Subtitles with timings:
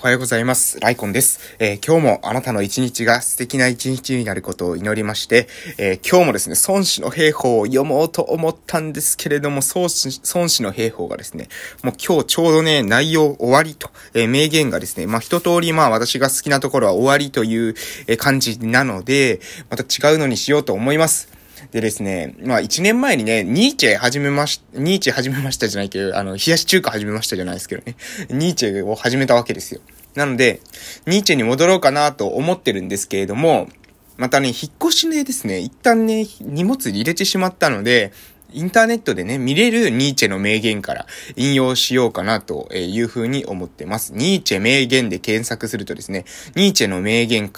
[0.02, 0.78] はようございます。
[0.78, 1.56] ライコンです。
[1.58, 11.48] えー、今日もあなたの一日が素敵な一日になることを祈りまして、えー、今日もですね、孫子の兵法を読もうと思ったんですけれども、孫子孫子の兵法がですね、
[11.82, 17.74] もう今日ちょうどね、内容終わりと、えー、名言がですね、まあ一通りまあ私が好きなところは終わりという
[18.18, 21.37] 感じなので、また違うのにしようと思います。
[21.70, 27.96] でですね、まあ一年前にね、ニーチェ始めまし、ニーチェ始めましたじゃないけど、あの、冷やし中華始めましたじゃないですけどね。
[28.30, 29.80] ニーチェを始めたわけですよ。
[30.14, 30.60] なので、
[31.06, 33.68] ニーチェに戻ろうかなと思ってるんですけれども、
[34.16, 38.12] またね、引っ越しでですね、一旦ね、荷物入れてしまったので、
[38.52, 41.06] インターネットでね、見れるニーチェの名言から
[41.36, 44.12] 引用しようかなというふうに思ってます。
[44.14, 47.50] ニーチェ名言で検索するとですね、ニーチェの名言、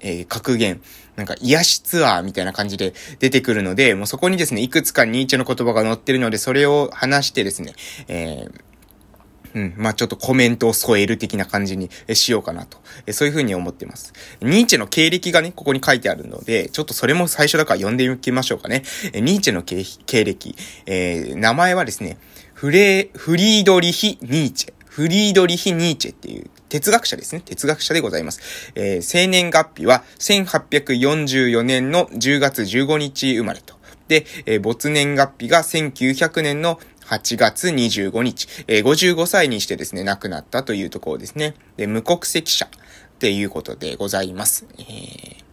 [0.00, 0.80] え、格言、
[1.16, 7.74] なんか癒しツアーみたいな感じで出てくるので、もうそこにですね、いくつかニーチェの言葉が載ってるので、それを話してですね、
[8.08, 8.73] えー
[9.54, 9.74] うん。
[9.76, 12.78] まあちょっとコメントを添える的な感じにしようかなと。
[13.12, 14.12] そういうふうに思っています。
[14.40, 18.82] ニーチェの経歴がね、ここに書いてあるので、ちょっとそれも最初だから読んでいきましょうかね。
[19.14, 20.56] ニーチェの経歴。
[20.86, 22.18] えー、名前はですね、
[22.52, 24.72] フレー、フリードリヒ・ニーチェ。
[24.86, 27.42] フリードリヒ・ニーチェっていう哲学者ですね。
[27.44, 28.72] 哲学者でございます。
[28.74, 33.74] えー、生年月日は1844年の10月15日生まれと。
[34.08, 41.54] で、えー、没年月日が1900年の8月25日、えー、55歳にしてですね、亡くなったというところですね。
[41.76, 42.68] で、無国籍者っ
[43.18, 44.66] ていうことでございます。
[44.78, 45.44] えー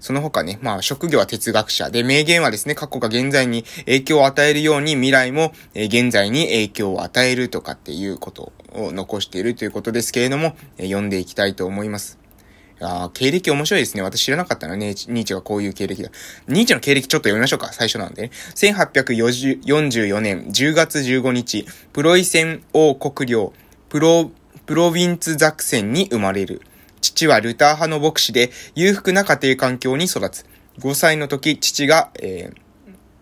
[0.00, 12.17] その他ね、まあ、職業は哲学者で、名言はですね、過去が現在に影響を与えるように、未来も、え現在に影響を与えるとかっていうことを残しているということですけれども、え読んでいきたいと思います。
[12.80, 14.02] ああ経歴面白いですね。
[14.02, 14.88] 私知らなかったのね。
[14.88, 16.10] ニーチェがこういう経歴だ。
[16.46, 17.72] ニーチェの経歴ちょっと読みましょうか。
[17.72, 18.30] 最初なんでね。
[18.54, 23.52] 1844年10月15日、プロイセン王国領、
[23.88, 24.30] プロ、
[24.66, 26.62] プロヴィンツザクセンに生まれる。
[27.00, 30.46] 父はルター派の牧師で、裕福な家庭環境に育つ。
[30.80, 32.68] 5歳の時、父が、えー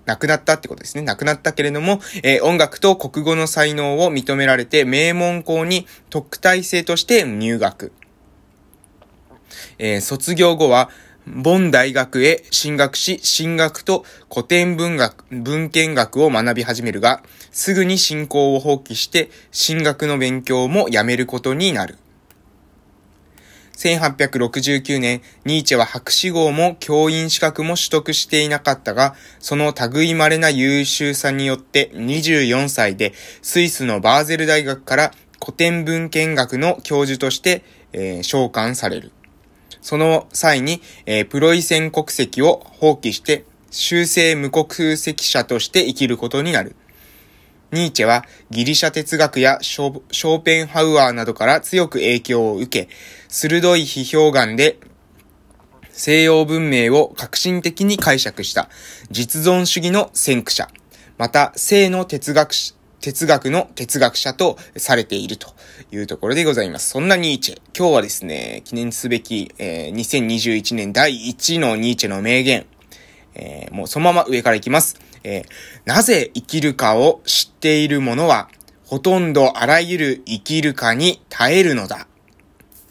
[0.06, 1.02] 亡くなったってことですね。
[1.02, 7.92] 亡くなったけれども、えー、音楽と国語の才能を認められて、名門校に特待生として入学。
[9.78, 10.90] えー、卒業後は、
[11.26, 21.96] ボン大学へ進学し、進学と古典文学、文献学を学び始めるが、すぐに進行を放棄して、進学の勉強もやめることになる。
[23.76, 33.12] 1869年、ニーチェは博士号も教員資格も取得していなかったが、その類稀な優秀さによって24歳で
[33.42, 39.12] スイスのバーゼル大学から古典文献学の教授として、えー、召喚される。
[39.86, 46.74] その際に、えー、プロイセン国籍を放棄して、修正無国籍者として生きることになる。
[47.70, 52.88] ニーチェはギリシャ哲学やショーペンハウアーなどから強く影響を受け、
[53.28, 54.80] 鋭い批評眼で
[55.92, 58.68] 西洋文明を革新的に解釈した
[59.12, 60.66] 実存主義の先駆者、
[61.16, 62.54] また性の哲学
[63.06, 65.54] 哲学の哲学者とされていると
[65.92, 66.90] いうところでございます。
[66.90, 67.60] そんなニーチェ。
[67.78, 72.66] 今日はですね、記念すべき、えー、2021年第1のニーチェの名言。
[73.36, 74.98] えー、もうそのまま上からいきます。
[75.22, 75.44] えー、
[75.84, 78.48] なぜ生きるかを知っている者は、
[78.84, 82.08] ほとんどあらゆる生きるかに耐えるのだ。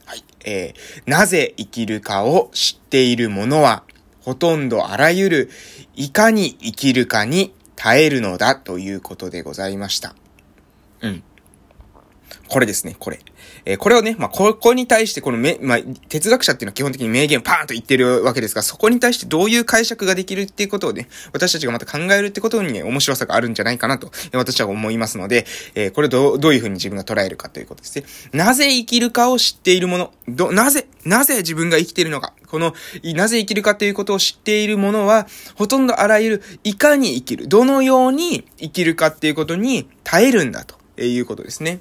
[0.05, 0.23] はい。
[0.45, 3.83] えー、なぜ生きるかを知っている者は、
[4.21, 5.49] ほとんどあらゆる
[5.93, 7.53] いかに生きるかに
[7.85, 10.16] 耐えるのだということでございました。
[11.01, 11.23] うん。
[12.47, 13.19] これですね、これ。
[13.65, 28.05] えー、これをね、まあ、ここに対してこのめ、まあ、哲学者っていうのは基本的に名言パーンと言ってるわけですが、そこに対してどういう解釈ができるっていうことをね、私たちがまた考えるってことにね、面白さがあるんじゃないかなと、私は思いますので、えー、これどうどういうふうに自分が捉えるかということですね。
[28.33, 41.79] なぜ生きるかを知っているもの、ど、なぜ、なぜ自分が生きているのか、この、なぜ生きるかということを知っているものは、ほとんどあらゆる、いかに生きる、どのように生きるかっていうことに耐えるんだということですね。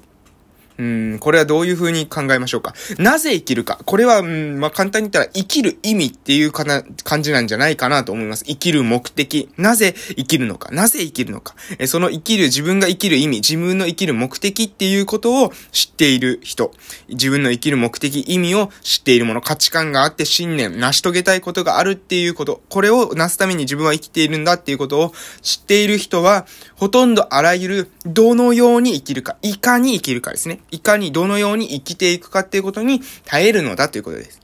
[0.77, 2.73] うん、これはどういう風に考えましょうか？
[2.97, 3.79] なぜ生きるか？
[3.85, 8.43] これは、うん、まあ、簡単に言ったら生きる意味っていうかな、感じなんじゃないかなと思います。
[8.45, 9.49] 生きる目的。
[9.57, 10.71] なぜ生きるのか？
[10.73, 11.55] なぜ生きるのか？
[11.79, 16.73] えその生きる、自分が生きる意味、自分の生きる目的っていうことを知っている人。
[17.09, 19.41] 自分の生きる目的、意味を知っているもの。
[19.41, 22.61] 価値観があって信念、成し遂げたいことがあるっていうこと。
[22.69, 26.45] これを成すために自分は生きているんだっていうことを知っている人は、
[26.75, 29.37] ほとんどあらゆる、どのように生きるか。
[29.41, 30.59] いかに生きるかですね。
[30.71, 34.41] いかにどのように生きていくかっていうことに耐えるのだということです。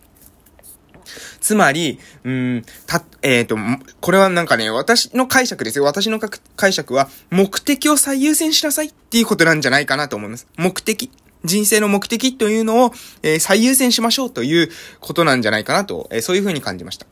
[1.39, 3.57] つまり、うん、た、えっ、ー、と、
[4.00, 5.83] これはなんかね、私の解釈ですよ。
[5.83, 6.19] 私の
[6.56, 10.47] 解釈は、目的を最優先しなさいっていうことなんじゃないかなと思います。
[10.57, 11.12] 目的。
[11.44, 14.69] 人生の目的というのを、えー、最優先しましょうという
[15.00, 17.07] ことなんじゃないかなと、えー、そういうふうに感じました。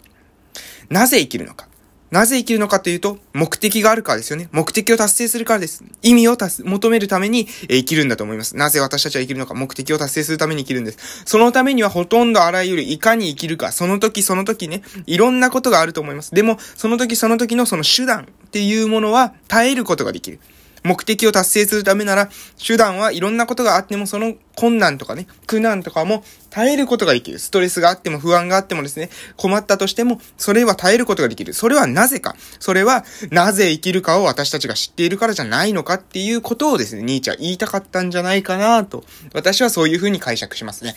[0.90, 1.68] なぜ生きるのか。
[2.12, 4.50] なぜ生きるのかというと、目的があるからですよね。
[4.52, 5.84] 目的を達成するからです。
[6.02, 8.58] 意味を求めるためにえ生きるんだと思います。
[8.58, 11.24] なぜ私たちは生きるのか、目的を達成するために生きるんです。
[11.26, 16.34] そのためにはほとんどあらゆるいかに生きるか、その時その時ね、いろんなことがあると思います。
[16.34, 20.40] でも、その時その時のその手段っていうものは耐えることができる。
[20.84, 22.30] 目的を達成するためなら、
[22.66, 27.40] 手段はいろんなことがあっても、その困難とかね、苦難とかも耐えることができる。
[27.40, 31.54] ストレスがあっても不安があってもですね、困ったとしても、それは耐えることができる。
[31.54, 32.36] それはなぜか。
[32.60, 39.04] それは、なぜ生きるかを私たちが知っているからじゃないのかっていうことをですね、ニーチャー言いたかったんじゃないかなと、
[39.34, 40.96] 私はそういうふうに解釈しますね。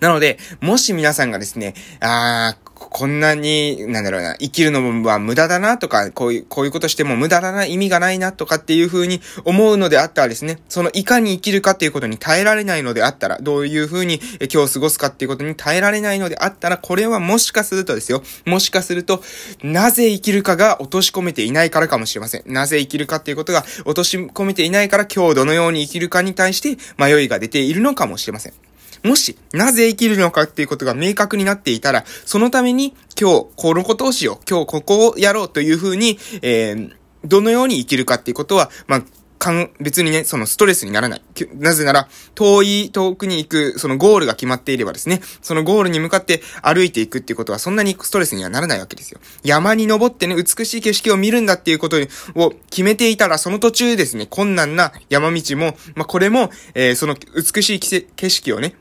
[0.00, 14.20] なので、もし皆さんがですね、あー、こんなに、なんだろうな、生きるのは無駄だなとか、こういう、こういうことしても無駄だな、意味がないなとかっていう風に思うのであったらですね、そのいかに生きるかっていうことに耐えられないのであったら、どういう風に
[14.52, 19.22] 今日過ごすかっていうことに耐えられないのであったら、これはもしかするとですよ、もしかすると、
[19.62, 22.42] なぜ生きるかが落とし込めていないからかもしれません。
[22.46, 28.52] なぜ生きるかっていうことが落とし込めていないから今日どのように生きるかに対して迷いが出ているのかもしれません。
[29.04, 36.90] もし、なぜ生きるのかっていうことが明確になっていたら、そのために今日このことをしよう、今日ここをやろうというふうに、えー、
[37.24, 39.02] どのように生きるかっていうことは、まあ、
[39.44, 41.22] かん、別にね、そのストレスにならない。
[41.56, 49.20] なぜなら、遠い、遠くに行く、そのゴールが決まっていればですね、そのゴールに向かって歩いていくっていうことはそんなにストレスにはならないわけですよ。
[49.42, 51.98] 山に登ってね、美しい景色を見るんだっていうこと
[52.36, 58.76] を決めていたら、その途中ですね、困難な山道も、まあ、これも、えー、その美しい景色をね、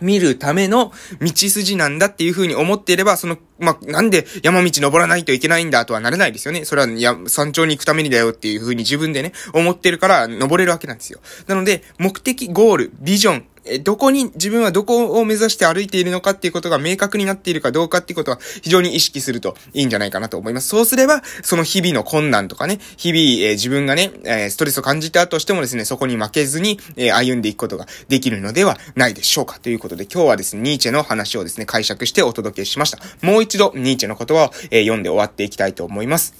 [0.00, 6.64] 見るための道筋なんだっていうふうに思っていれば、その、まあ、なんで山道登らないといけないんだとはなれないですよね。
[6.64, 11.20] それは、や、山頂に行くためにだよっていう風に自分でね、思ってるから登れるわけなんですよ。
[11.46, 20.68] なので、目的、ゴール、ビジョン、え、どこに、自分はどこを目指して歩いているのかっていうことが明確になっているかどうかっていうことは非常に意識するといいんじゃないかなと思います。
[20.68, 29.58] そうすれば、その日々の困難とかね、日々、えー、自分がね、えー、ストレスを感じたとしてもですね、そこに負けずに、えー、歩んでいくことができるのではないでしょうか。
[29.58, 32.98] ということで今日はですね、ニーチェの話をですね、解釈してお届けしました。
[33.22, 36.34] もう一度、ニーチェの言葉を、え読んで終わっていきたいと思います。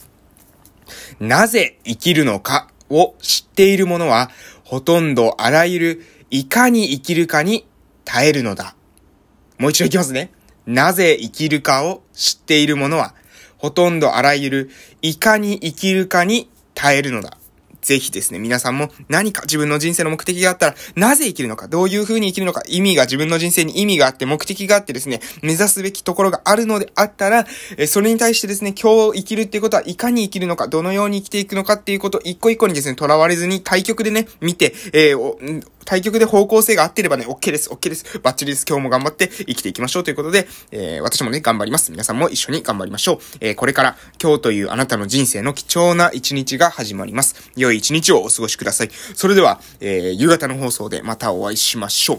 [1.20, 4.30] なぜ生きるのかを知っている者は、
[4.64, 7.66] ほとんどあらゆるいかに生きるかに
[8.04, 8.74] 耐えるのだ。
[9.58, 10.32] もう一度いきますね。
[10.66, 13.14] なぜ生きるかを知っている者は、
[13.58, 14.70] ほとんどあらゆる、
[15.00, 17.38] いかに生きるかに耐えるのだ。
[17.86, 27.46] ぜひですね、皆さんも何か自分の人生の目的があったら、なぜ生きるのか、どういう風に生きるのか、意味が、自分の人生に意味があって、目的があってですね、目指すべきところがあるのであったら、
[27.76, 38.66] えそれに対してですね、今日生きるっていうことはいかに生きるのか、どのように生きていくのかっていうことを一個一個にですね、囚われずに対局でね、見て、えー、対局で方向性が合ってればね、OK です、OK です、バッチリです。
[38.68, 41.92] 今日も頑張って生きていきましょうということで、えー、私もね、頑張ります。
[41.92, 43.18] 皆さんも一緒に頑張りましょう。
[43.40, 47.52] えー、これから今日というあなたの人生の貴重な一日が始まります。
[47.56, 48.90] 良い一日をお過ごしください。
[49.14, 52.18] それでは、えー、夕方の放送でまたお会いしましょう。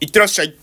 [0.00, 0.54] いってらっしゃい。